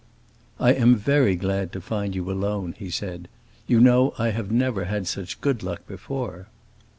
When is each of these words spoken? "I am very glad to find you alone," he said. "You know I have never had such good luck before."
"I 0.59 0.73
am 0.73 0.95
very 0.95 1.35
glad 1.35 1.71
to 1.73 1.79
find 1.79 2.15
you 2.15 2.31
alone," 2.31 2.73
he 2.75 2.89
said. 2.89 3.27
"You 3.67 3.79
know 3.79 4.15
I 4.17 4.29
have 4.31 4.51
never 4.51 4.85
had 4.85 5.05
such 5.05 5.39
good 5.41 5.61
luck 5.61 5.85
before." 5.85 6.47